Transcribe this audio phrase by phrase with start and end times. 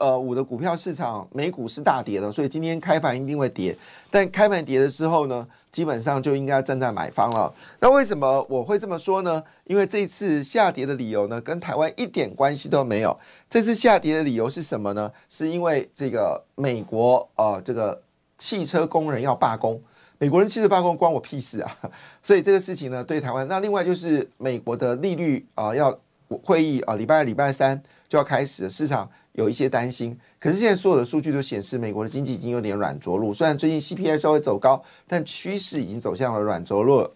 [0.00, 3.76] 呃五的股票市场，美股是大跌的，所以今天开盘一定会跌。
[4.10, 5.46] 但开盘跌的时候呢？
[5.70, 7.54] 基本上就应该站在买方了。
[7.78, 9.40] 那为什么我会这么说呢？
[9.64, 13.16] 因为这次下跌的理由呢，跟台湾一点关系都没有。
[13.50, 15.12] 这次下跌的理由是什么呢？
[15.28, 18.00] 是因为这个美国啊，这个
[18.38, 19.80] 汽车工人要罢工。
[20.16, 21.76] 美国人汽车罢工关我屁事啊！
[22.24, 23.46] 所以这个事情呢，对台湾。
[23.46, 25.96] 那另外就是美国的利率啊，要
[26.42, 30.18] 会议啊，礼拜二、礼拜三就要开始，市场有一些担心。
[30.40, 33.32] 可是现在所有的数据都显示，美国的经济已经有点软着陆。
[33.32, 37.12] 虽然最近 CPI 稍微走高，但趋势已经走向了软着陆了。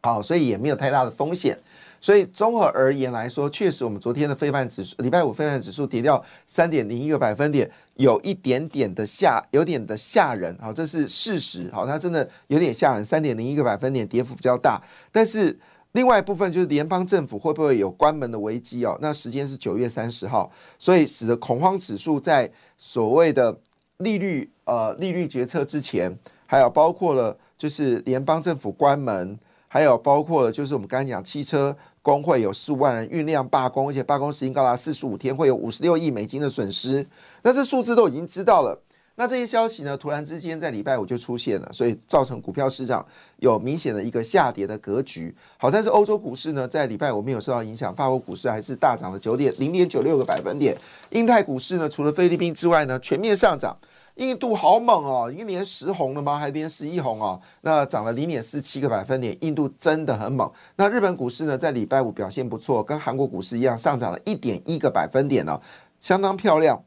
[0.00, 1.58] 好，所以也没有太大的风险。
[2.00, 10.56] 所以综合而言来说，确实我们昨天的非半指数，礼拜五非半指数跌掉三点零一个百分点，有一点点的吓，有点的吓人。
[10.58, 11.70] 好，这是事实。
[11.74, 14.82] 好，它真的有点吓人，三点零一个百分点跌幅比较大，
[15.12, 15.58] 但是。
[15.94, 18.98] 另外一部分就是联邦政府会不会有关门的危机哦？
[19.00, 23.56] 那时间是九月三十号，所以使得恐慌指数在所谓的
[23.98, 37.06] 利率呃利率决策之前，还有包括了就是联邦政府关门，还有包括了就是我们刚才讲汽车工会有四五万人酝酿罢工，而且罢工时间高达四十五天，会有五十六亿美金的损失。
[37.44, 38.76] 那这数字都已经知道了。
[39.16, 45.32] 那这些消息呢，突然之间在礼拜五就出现了，所以造成股票市场有明显的一个下跌的格局。
[45.56, 50.76] 好，但是欧洲股市呢，在礼拜五没有受到影响，法国股市还是大涨了九点零点九六个百分点。
[51.10, 53.76] 印太股市呢，除了菲律宾之外呢，全面上涨。
[54.16, 56.36] 印度好猛哦，一年十红了吗？
[56.36, 59.36] 还连十一红哦，那涨了零点四七个百分点。
[59.42, 60.50] 印度真的很猛。
[60.74, 65.60] 那日本股市呢，在礼拜五表现不错，跟韩国股市一样，上涨了一点一个百分点哦，
[66.00, 66.82] 相当漂亮。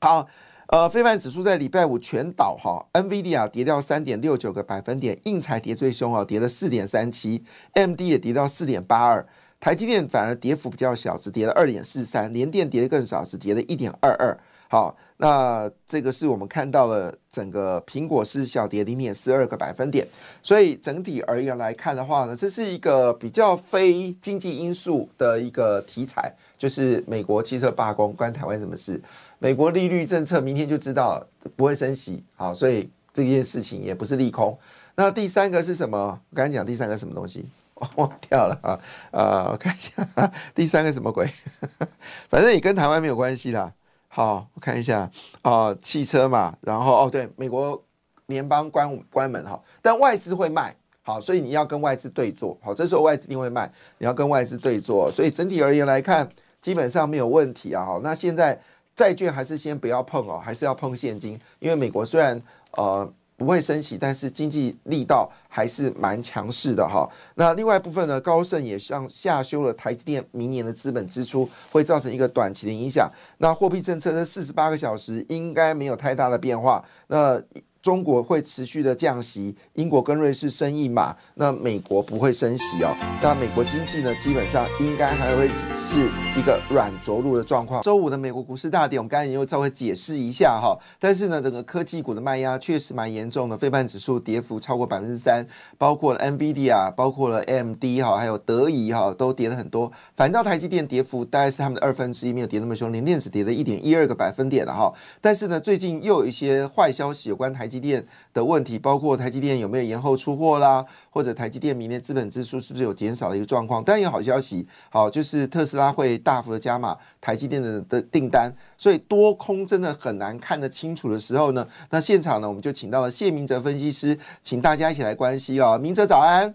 [0.00, 0.26] 好。
[0.68, 7.42] 呃，非凡指数在礼拜五全倒哈，NVIDIA 跌掉三点六九个百分点，硬材跌最凶啊，跌了四点三七
[7.72, 9.26] ，MD 也跌到四点八二，
[9.58, 14.38] 台积电反而跌幅比较小，只跌了二点四三，联电跌的更少，只跌了一点二二。
[14.70, 20.06] 好，那这个是我们看到了整个苹果是小跌零点四二个百分点，
[20.42, 29.00] 所以整体而言来看的话呢，这是一个比较非经济因素的一个题材，就是美国汽车罢工关台湾什么事？
[29.38, 34.58] 美国利率政策明天就知道不会升息，好，所以这件事情也不是利空。
[34.96, 36.20] 那第三个是什么？
[36.30, 37.48] 我刚才讲第三个什么东西，
[37.94, 38.80] 忘掉了啊
[39.12, 39.48] 啊！
[39.52, 41.30] 我看一下，第三个什么鬼？
[42.28, 43.72] 反正也跟台湾没有关系啦。
[44.08, 45.08] 好，我看一下
[45.42, 47.80] 啊，汽车嘛，然后哦对，美国
[48.26, 56.28] 联邦关关门哈，但外资会卖，好，所以你要跟外资对坐，好，这时候外资一定会卖，你要跟外资对坐，所以整体而言来看，
[56.60, 57.84] 基本上没有问题啊。
[57.84, 58.60] 好，那现在。
[58.98, 62.42] 债券还是先不要碰哦，还是要碰现金，因为美国虽然
[62.72, 67.08] 呃不会升息，但是经济力道还是蛮强势的哈。
[67.36, 73.08] 那另外一部分呢，高盛也向下修了台积电明年的资本支出，会造成一个短期的影响。
[73.36, 76.84] 那货币政策这四十八个小时应该没有太大的变化。
[77.06, 77.40] 那
[77.88, 82.94] 中国会持续的降息，英国跟瑞士升一码，那美国不会升息哦。
[83.22, 86.02] 那美国经济呢，基本上应该还会是
[86.38, 87.80] 一个软着陆的状况。
[87.82, 90.78] 周五的美国股市大跌，我们刚才也有稍微解释一下哈。
[91.00, 95.42] 但是呢，整个科技股的卖压确实蛮严重的，非半指数跌幅超过百分之三，
[95.78, 99.90] 包括了 NVIDIA，包括了 MD 哈，还有德仪哈，都跌了很多。
[100.14, 104.92] 反倒台积电跌幅大概是他们的二分之一，没有跌那么凶，连电子跌了一点一二个百分点了哈。
[105.22, 107.77] 但是呢，最近又有一些坏消息有关台积。
[107.78, 113.82] 电的问题，包括台积电有没有延后出货啦，或者台积电明年资本支出是不是有减少的一个状况？
[113.82, 125.78] 当然有好消息，好就是特斯拉会大幅的加码台积电的的订单，所以多空真的很难看得清楚的时候呢，那现场呢我们就请到了谢明哲分析师，请大家一起来关心哦。
[125.78, 126.54] 明哲早安，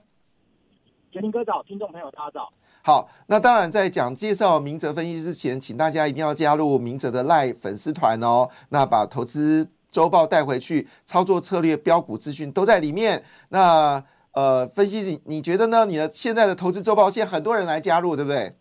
[1.12, 2.50] 杰林哥早，听众朋友大家早。
[2.86, 9.70] 好，那当然在讲介绍明哲分析之前，请大家一定要加入明哲的赖粉丝团哦，那把投资。
[9.94, 13.24] 周报带回去，操作策略、标股资讯都在里面。
[13.50, 14.04] 那
[14.34, 15.86] 呃，分析你你觉得呢？
[15.86, 18.52] 你的现在的投资周报，现在很多人来加入，对不对？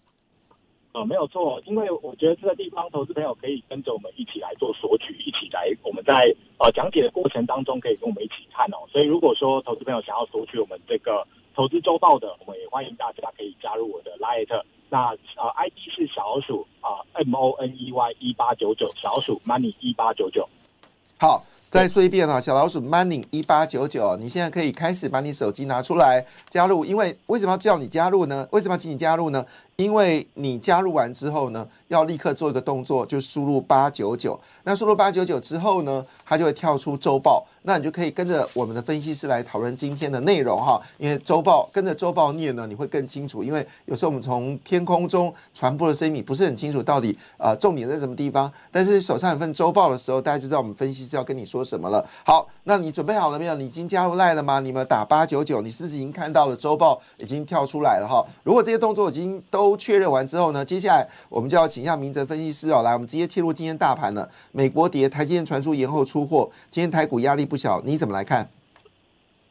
[0.92, 6.12] 呃，没有错，因为我觉得这个地方投资朋友可以跟着我们一起来做索取，一起来我们在
[6.58, 8.84] 呃讲解的过程当中可以跟我们一起看哦。
[8.92, 11.26] 所以如果说投资朋友想要索取我们这个
[11.56, 14.46] 投资周报的，我们也欢迎大家可以加入我的 Light
[14.90, 20.46] 那啊，ID 是小鼠啊，M O N E Y 一八九九，小鼠 Money 一八九九。
[21.22, 21.40] 好，
[21.70, 26.84] 再说一遍啊，小老鼠 Money 一八九九，你现在可以开始把你手机拿出来加入。
[26.84, 28.44] 因为为什么要叫你加入呢？
[28.50, 29.46] 为什么要请你加入呢？
[29.76, 34.38] 因为你加入完之后呢，要立刻做一个动作，就输入八九九。
[34.64, 40.80] 那输入八九九之后呢，它就会跳出周报，那你就可以跟着我们的分析师来讨论今天的内容哈。
[40.98, 43.42] 因为周报跟着周报念呢，你会更清楚。
[43.42, 48.52] 因为有时候我们从天空中传播的声音，你不是很清楚到底呃重点在什么地方。
[48.70, 52.06] 但是手上有份周报的时候，大家就知道我们分析师要跟你说什么了。
[52.24, 53.54] 好，那你准备好了没有？
[53.56, 54.60] 你已经加入赖了吗？
[54.60, 58.24] 你们打八九九，你是不是已经看到了周报已经跳出来了哈？
[58.44, 64.28] 如果这些动作已经都都确认完之后呢，接下来我们就要请一下明哲分析师哦，来，我们直接切入今天大盘了。
[64.50, 68.50] 美国跌，台积电传出延后出货，今天台股压力不小，你怎么来看？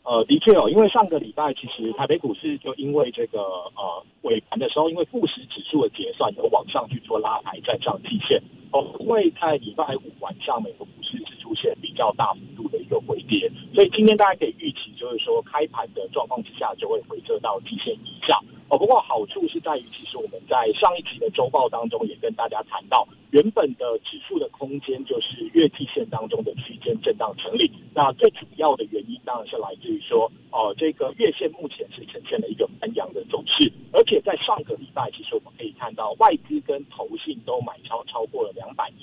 [0.03, 8.41] 呃，的确哦，因为上个礼拜其实台北股市就因为这个呃尾盘的时候，因为富时指数的结算有往上去做拉抬，站上季线
[8.73, 11.20] 哦，因为在礼拜五晚上美国股市
[11.51, 18.39] 出现比较大幅度的一个回跌，所以今天大家可以预期，就是说开盘的状况之下就会回撤到季线以下
[18.69, 18.77] 哦。
[18.77, 39.00] 不过好处是在于，其实我们在上一期的周报当中也跟大家谈到，原本的指数的空间就是月季线当中的区间震荡成立，那最主要的原因当然是来自于说，哦，这个月线目前是呈现了一个翻阳的走势，而且在上个礼拜，其实我们可以看到外资跟投信都买超超过了两百亿，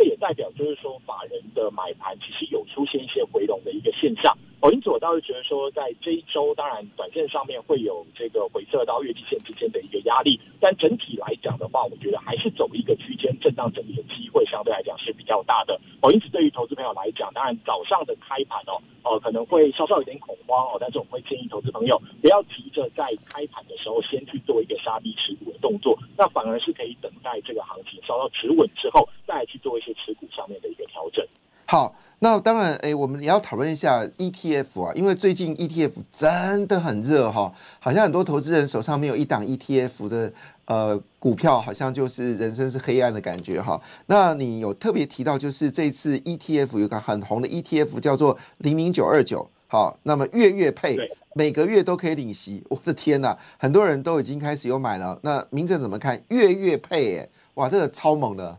[0.00, 4.34] 这也代表就是说法人的买盘其实有出现一些回笼的一个现象。
[4.60, 15.80] 哦，因此我倒是觉得说，在这一周，当然短线上面会有这个回撤到月季线之间的一个压力，但整体来讲的话，我觉得还是走一个区间震荡整理的机会，相对来讲是比较大的。
[16.02, 31.26] 哦，因此对于投资朋友来讲，当然早上的开盘哦，哦可能会稍稍有点恐慌哦，但是我们会建议投资朋友不要急着在开盘的时候先去做一个杀低持股的动作，那反而是可以等待这个行情稍稍持稳之后，再去做一些持股上面的一个调整。
[31.66, 40.30] 好，那当然，哎，我们也要讨论一下 ETF 啊，因为最近 ETF 真的很热哈，好像很多投资人手上没有一档 ETF 的
[40.66, 43.80] 呃股票，好像就是人生是黑暗的感觉哈。
[44.04, 50.98] 那你有特别提到，就是这次 ETF 有个很红的 ETF 叫做零零九二九，好，那么月月配，
[51.32, 55.18] 每个月都可以领息，我的天呐，很多人都已经开始有买了。
[55.22, 57.16] 那明正怎么看月月配？
[57.20, 58.58] 哎，哇，这个超猛的。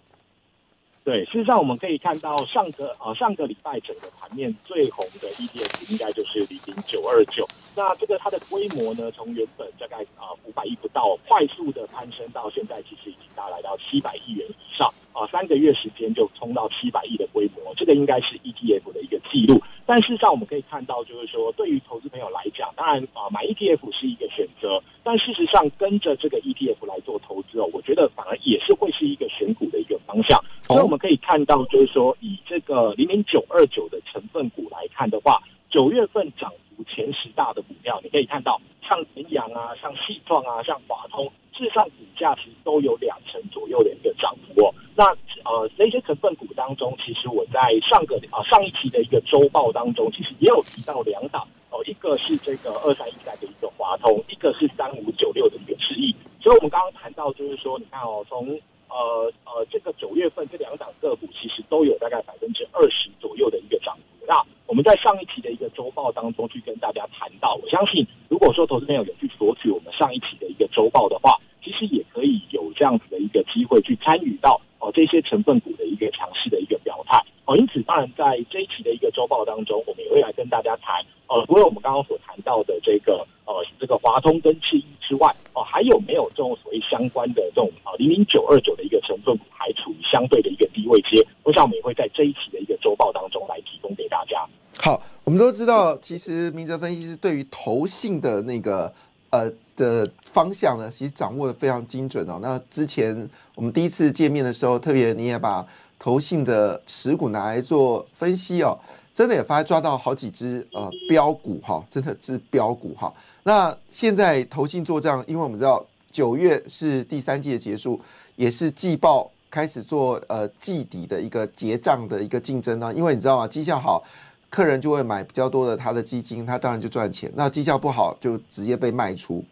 [1.04, 7.44] 对，事实上我们可以看到上个啊上个礼拜整个盘面最红的 ETF 应该就是零零九二九。
[7.76, 19.60] 那这个它的规模呢，从原本大概啊五百亿不到，快速的攀升到现在其实已经达来到七百亿元以上啊，三个月时间就冲到七百亿的规模，这个应该是 ETF 的一个记录。
[19.88, 30.40] 但事实上我们可以看到，就是说对于投资朋友来讲，当然啊买 ETF 是一个选择，但事实上跟着这个 ETF 来做投资哦，我觉得反而也是会是一个选股的一个方向。
[30.72, 41.26] 所以我们可以看到，就是说以这个零零九二九的成分股来看的话，九月份涨幅前十大的股票，你可以看到像联阳啊、像细创啊、像华通，
[41.58, 44.74] 事实上股价其实都有两成左右的一个涨幅哦。
[44.96, 45.06] 那
[45.44, 47.60] 呃这些成分股当中，其实我在
[47.90, 56.14] 上个啊上一期的一个周报当中，其实也有提到两档哦，一个是这个二三一三的一个华通，一个是三五九六的一个智易。
[56.42, 64.26] 所以我们刚刚谈到，就是说你看哦，从呃呃，这个九月份这两档个股其实都有大概百分之二十左右的一个涨幅。
[64.28, 64.36] 那
[64.68, 77.18] 我们在上一期的一个周报当中去跟大家谈到，我相信如果说投资朋友有去索取我们上一期的一个周报的话，其实也可以有这样子的一个机会去参与到哦这些成分股的一个强势的一个表态。
[77.46, 81.02] 哦，因此当然在这一期的一个周报当中，我们也会来跟大家谈。
[81.28, 91.26] 呃，除了我们刚刚所谈到的这个呃这个华通跟智易之外，哦还有没有这种所谓相关的这种啊零零九二九的一个成分股还处于相对的一个低位阶？
[91.44, 94.46] 我想我们也会在这一期的一个周报当中来提供给大家。
[94.80, 98.92] 好，我们都知道，其实明哲分析师对于投信的那个
[99.32, 102.40] 呃的方向呢，其实掌握的非常精准哦。
[102.42, 105.66] 那之前我们第一次见面的时候，特别你也把
[106.00, 108.78] 投信的持股拿来做分析哦。
[109.14, 113.14] 真的也发抓到好几只呃标股哈，真的是标股哈。
[113.44, 118.00] 那现在投信做账，因为我们知道九月是第三季的结束，
[118.36, 122.94] 也是季报开始做呃季底的一个结账的一个竞争呢。
[122.94, 124.04] 因为你知道吗，绩效好，
[124.50, 127.32] 客人就会买比较多的他的基金，他当然就赚钱。
[127.36, 129.44] 那绩效不好，就直接被卖出。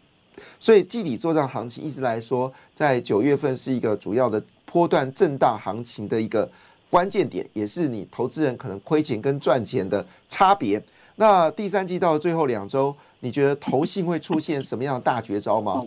[0.58, 6.50] 所以季底做账行情一直来说，在九月份是一个主要的波段震荡行情的一个。
[6.88, 10.82] 关键点也是你投资人可能亏钱跟赚钱的差别。
[11.14, 15.80] 那第三季到最后两周，你觉得投信会出现什么样的大绝招吗？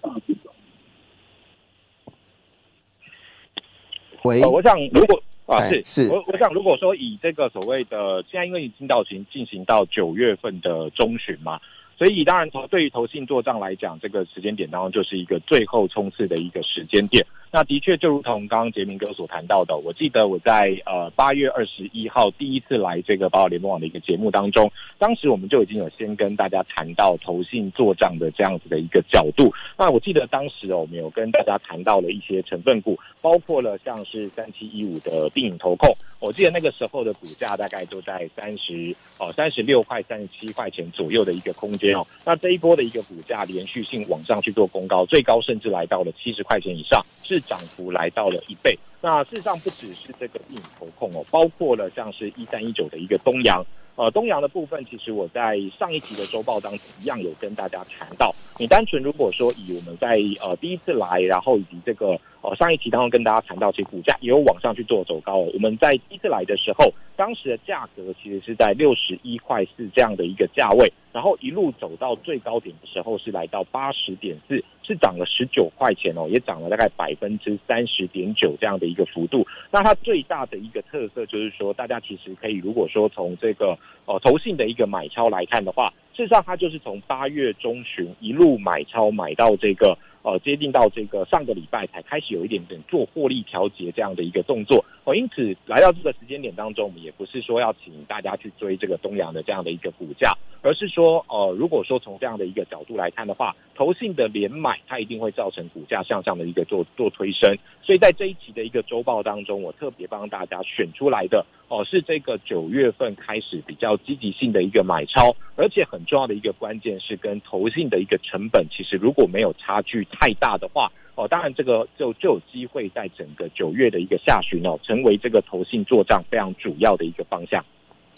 [4.24, 11.60] 喂，呃，我想如果啊哎是是我我想如果说以这个所谓的现在因为已经到行进行到九月份的中旬嘛。
[12.04, 17.26] 所以，当然，从对于投信做账来讲，这个时间点当中就是一个最后冲刺的一个时间点。
[17.50, 29.54] 那的确，就如同刚刚杰明哥所谈到的，我记得我在呃八月二十一号第一次来这个保尔联盟网的一个节目当中，当时我们就已经有先跟大家谈到投信做账的这样子的一个角度。
[29.78, 41.93] 那我记得当时哦，我们有跟大家谈到了一些成分股，包括了像是三七一五的定影投控，我记得那个时候的股价大概都在三十哦三十六块、三十七块钱左右的一个空间
[42.24, 48.78] 那这一波的一个股价连续性往上去做攻高，最高甚至来到了七十块钱以上，是涨幅来到了一倍。
[49.04, 53.62] 那事实上不只是这个定影投控哦，包括了像是一三一九的一个东阳。
[53.96, 58.34] 呃，东阳的部分，其实我在上一集的周报当中一样有跟大家谈到。
[58.58, 65.52] 你单纯如果说以我们在呃第一次来，然后以及这个呃上一期当中跟大家谈到，其实股价也有往上去做走高、哦。
[65.54, 79.46] 我们在第一次来的时候，当时的价格其实是在六十一块四这样的一个价位，然后一路走到最高点的时候是来到八十点四，是涨了十九块钱哦，也涨了大概百分之三十点九这样的一个幅度。
[79.72, 100.32] 那它最大的一个特色就是说，大家其实可以如果说从这个呃投信的一个买超来看的话，事实上它就是从八月中旬一路买超买到这个呃接近到这个上个礼拜才开始有一点点做获利调节这样的一个动作哦，因此来到这个时间点当中，我们也不是说要请大家去追这个东阳的这样的一个股价，
[100.62, 127.64] 而是说呃如果说从这样的一个角度来看的话，投信的连买它一定会造成股价向上的一个做做推升，所以在这一期的一个周报当中，我特别帮大家选出来的哦是这个九月份开始比较积极性的一个买超，而且很重要的一个关键是跟投信的一个成本，其实如果没有差距太大的话，哦，当然这个就就有机会在整个九月的一个下旬哦，成为这个投信做账非常主要的一个方向。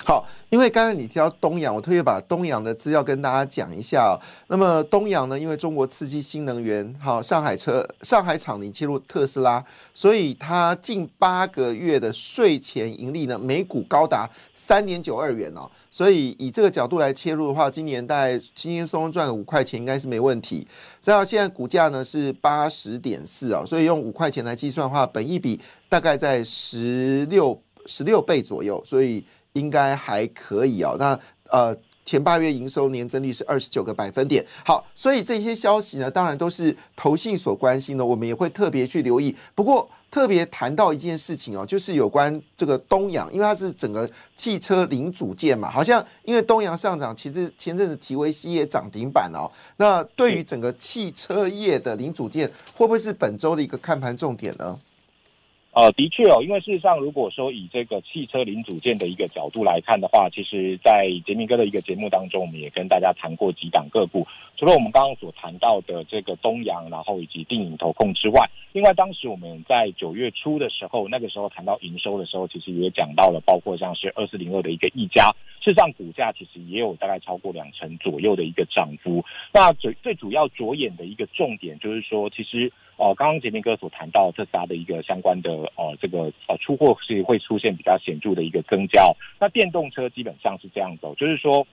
[0.08, 4.16] 好，因为刚才你提到东阳，我特别把东阳的资料跟大家讲一下、
[4.50, 15.68] 那么东阳呢，因为中国刺激新能源，好，上海车上海厂你切入特斯拉，所以它近八个月的税前盈利呢，每股高达三点九二元哦。
[15.90, 20.68] 所以以这个角度来切入的话，今年大概轻轻松松赚五块钱应该是没问题。
[21.04, 25.60] 然后现在股价呢是八十点四哦，所以用五块钱来计算的话，本益比
[25.90, 29.26] 大概在十六十六倍左右，所以。
[29.56, 30.96] 应该还可以哦。
[30.98, 31.20] 那
[31.50, 34.46] 呃，前八月营收年增率是二十九个百分点。
[34.64, 39.36] 好，所以这些消息呢，当然都是投信所关心的，我们也会特别去留意。
[39.54, 49.50] 不过特别谈到一件事情哦，就是有关这个东阳，因为它是整个汽车零组件嘛，好像因为东阳上涨，其实前阵子提维西也涨停板哦。
[49.78, 54.80] 那对于整个汽车业的零组件，会不会是本周的一个看盘重点呢？
[55.76, 75.26] 呃，的确哦，因为事实上，如果说以这个汽车零组件的一个角度来看的话，其实，在杰明哥的一个节目当中，我们也跟大家谈过几档个股，除了我们刚刚所谈到的这个东阳，然后以及定影投控之外，另外当时我们在九月初的时候，那个时候谈到营收的时候，其实也讲到了，包括像是二四零二的一个溢价，
[75.60, 79.22] 事实上股价其实也有大概超过两成左右的一个涨幅。
[79.54, 82.72] 那最最主要着眼的一个重点就是说，其实。
[82.98, 89.12] 哦，刚刚杰明哥所谈到特斯拉的一个相关的呃这个呃出货是会出现比较显著的一个增加。
[89.38, 91.68] 那电动车基本上是这样走，就是说，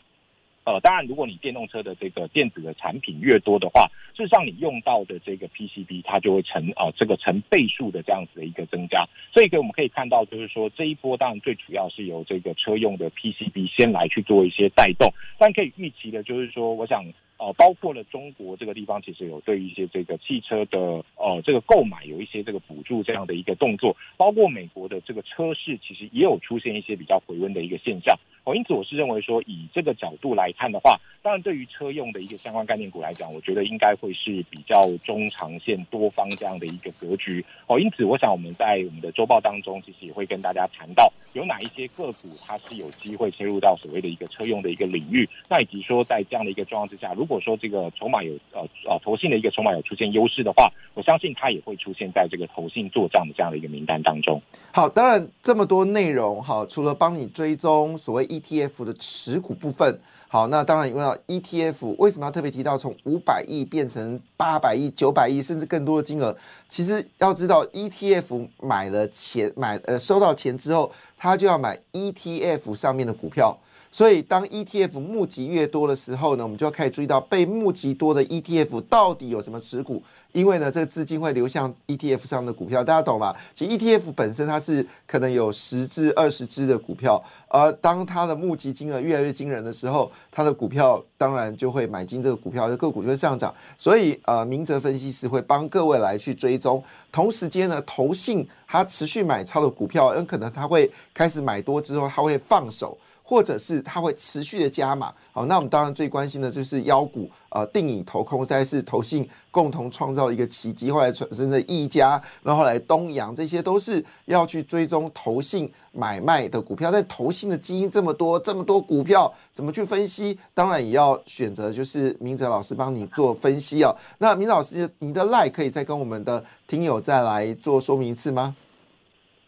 [0.64, 9.07] 呃，当然如果你电动车的这个电子的产品越多的话，事实上你用到的这个 PCB 它就会成啊、呃、这个成倍数的这样子的一个增加。
[9.33, 17.05] 所以给我们可以看到，就是说这一波当然最主要是由这个车用的 PCB 先来去做一些带动，但可以预期的就是说，我想。
[17.43, 20.79] 呃，包括了中国这个地方，其实有对一些这个汽车的
[21.17, 28.17] 呃这个购买有一些这个补助这样的一个动作，包括美国的这个车市，其实也有出现一些比较回温的一个现象。
[28.45, 37.45] 哦，因此我是认为说，以这个角度来看的话，当然对于车用的一个相关概念股来讲，我觉得应该会是比较中长线多方这样的一个格局。
[37.69, 54.43] 哦，因此我想我们在我们的周报当中，其实也会跟大家谈到有哪一些个股它是有机会切入到所谓的一个车用的一个领域，那以及说在这样的一个状况之下，如果说这个筹码有呃呃投信的一个筹码有出现优势的话，我相信它也会出现在这个投信做账的这样的一个名单当中。
[54.73, 66.35] 好，当然这么多内容，哈，除了帮你追踪所谓 ETF 的持股部分，好，那当然你问到 ETF 为什么要特别提到从五百亿变成八百亿、九百亿甚至更多的金额？
[66.69, 73.57] 其实要知道 ETF 买了钱买呃收到钱之后，他就要买 ETF 上面的股票。
[73.93, 83.37] 所以当 ETF 募集越多的时候呢，我们就要开始注意到被募集多的 ETF 到底有什么持股，因为呢，这个资金会流向 ETF 上的股票，大家懂吗？
[83.55, 93.55] 其实 ETF 本身它是可能有十只、二十只的股票，而当它的募集金额越来越惊人的时候，它的股票当然就会买进这个股票，个股就会上涨。
[93.77, 96.83] 所以呃，明哲分析师会帮各位来去追踪，
[97.13, 102.97] 同时间呢，投信它持续买超的股票，很可能它会开始买多之后，它会放手。
[103.23, 116.91] 或者是它会持续的加码，好，那我们当然最关心的就是妖股，呃，定影投控，再是投信共同创造了一个奇迹，后来产生的溢价，然后来东阳，这些都是要去追踪投信买卖的股票。
[116.91, 120.38] 但投信的基因这么多，这么多股票，怎么去分析？
[120.52, 123.97] 当然也要选择就是明哲老师帮你做分析哦。
[124.19, 128.55] 那明哲老师，你的赖可以再跟我们的听友再来做说明一次吗？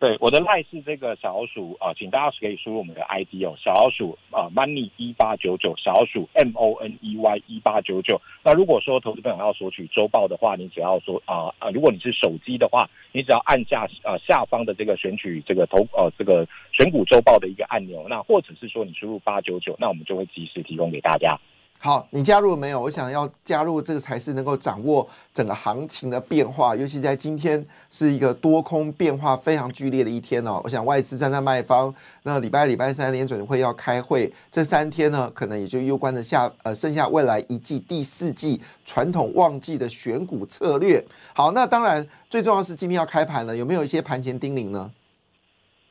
[0.04, 8.20] 对，我的赖是这个小老鼠啊，请大家可以输入我们的 ID 哦，小老鼠啊，money 一八九九，小老鼠 M O N E Y 一八九九。
[8.42, 21.40] 那如果说投资朋友要索取周报的话，你只要说啊啊，如果你是手机的话，你只要按下呃下方的这个选取这个投呃这个选股周报的一个按钮，那或者是说你输入八九九，那我们就会及时提供给大家。
[21.78, 22.80] 好，你加入了没有？
[22.80, 30.62] 我想要加入，这个才是能够掌握整个行情的变化，尤其在今天是一个多空变化非常剧烈的一天哦。
[30.64, 41.04] 我想外资站在卖方，那礼拜礼拜三联准会要开会，这三天呢，可能也就攸关着下呃剩下未来一季第四季传统旺季的选股策略。
[41.34, 44.90] 好，那当然最重要是今天要开盘了，有没有一些盘前叮咛呢？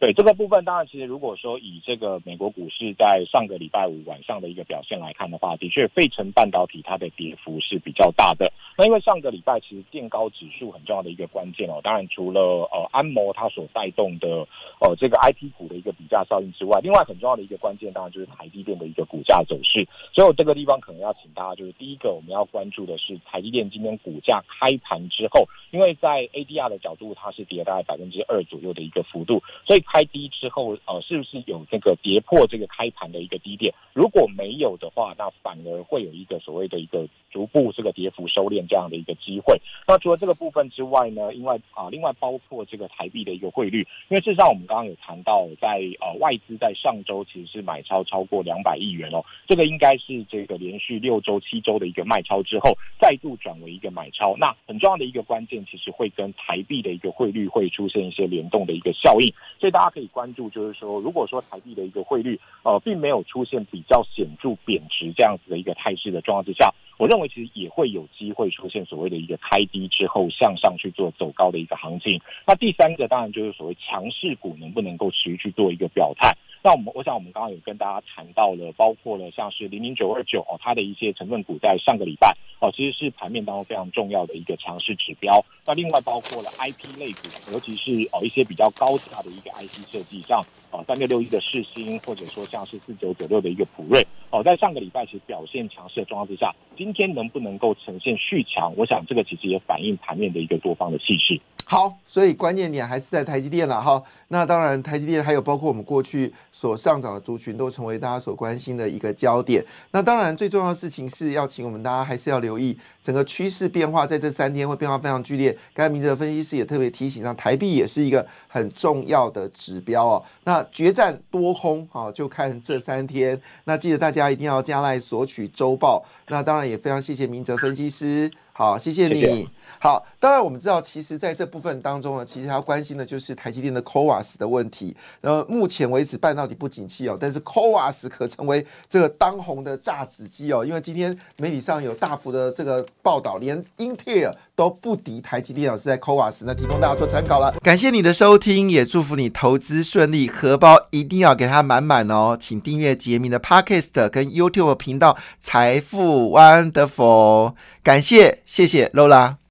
[0.03, 8.51] 对这个部分，当然，其实如果说以这个美国股市在上个礼拜五晚上的一个表现来看的话，的确，费城半导体它的跌幅是比较大的。
[8.77, 12.41] 那因为上个礼拜其实垫高指数很重要的一个关键哦，当然除了
[12.73, 14.45] 呃安摩它所带动的
[14.81, 19.87] 呃这个 I P 股的一个比价效应之外，另外很重要的一个关键，当然就是台积电的一个股价走势。
[20.13, 29.81] 所以我这个地方可能要请大家，就是第一个我们要关注的是台积电今天股价开盘之后，因为在 A D R 的角度，它是跌大概百分之二左右的一个幅度，所以。
[29.93, 33.71] 开低之后，呃，是不是有这个跌破这个开盘的一个低点？
[33.93, 39.55] 如果没有的话，那反而会有一个所谓的一个逐步这个跌幅收敛这样的一个机会。
[39.87, 54.35] 那除了这个部分之外呢，另外啊，另外包括这个台币的一个汇率，因为事实上我们刚刚有谈到，在呃外资在上周其实是买超超过两百亿元哦，这个应该是这个连续六周、七周的一个卖超之后，再度转为一个买超。
[54.37, 59.82] 那很重要的一个关键，其实会跟台币的一个汇率会出现一些联动的一个效应，所以大。
[59.83, 72.21] 大家可以关注，就是说，如果说台币的一个汇率，呃，并没有出现比较显著贬值这样子的一个态势的状况之下，我认为其实也会有机会出现所谓的一个开低之后向上去做走高的一个行情。
[72.47, 76.31] 那第三个当然就是所谓强势股能不能够持续去做一个表态。
[76.63, 85.43] 那我们我想我们刚刚有跟大家谈到了，包括了像是零零九二九哦，它的一些成分股在上个礼拜哦，其实是盘面当中非常重要的一个强势指标。
[85.65, 98.73] 那另外包括了 I P 类股，尤其是哦一些比较高价的一个 I 设计，像啊三六六一的世星，或者说像是四九九六的一个普瑞哦，在上个礼拜其实表现强势的状况之下，今天能不能够呈现续强？
[98.77, 101.39] 我想这个其实也反映盘面的一个多方的气势。
[101.65, 104.01] 好，所以关键点还是在台积电了哈。
[104.27, 109.63] 那当然，台积电还有包括我们过去所上涨的族群，都成为大家所关心的一个焦点。
[109.91, 115.57] 那当然，最重要的事情是要请我们大家还是要留意整个趋势变化，在这三天会变化非常剧烈。
[115.73, 120.23] 刚才明哲分析师也特别提醒，让台币也是一个很重要的指标哦。
[120.43, 123.39] 那决战多空啊，就看这三天。
[123.63, 126.03] 那记得大家一定要加来索取周报。
[126.27, 128.29] 那当然也非常谢谢明哲分析师。
[128.53, 129.49] 好，谢谢你。
[129.79, 134.95] 好，当然我们知道，其实在这部分当中呢，其实要关心的就是台积电的 CoWAS 的问题。
[135.19, 140.63] 呃，目前为止半导体不景气哦，但是 CoWAS 可成为这个当红的炸子鸡哦。
[140.63, 147.51] 因为今天媒体上有大幅的这个报道，连英特尔都不敌台积电，是在 CoWAS，那提供大家做参考了。
[147.61, 152.37] 感谢你的收听，也祝福你投资顺利，荷包一定要给它满满哦。
[152.39, 158.42] 请订阅杰明的 Podcast 跟 YouTube 频道财富 Wonderful，感谢。
[158.45, 159.37] 谢谢露拉。